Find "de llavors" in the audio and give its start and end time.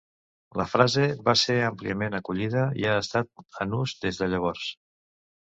4.25-4.67